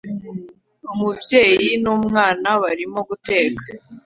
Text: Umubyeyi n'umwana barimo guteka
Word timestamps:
Umubyeyi 0.91 1.69
n'umwana 1.83 2.49
barimo 2.61 2.99
guteka 3.09 3.63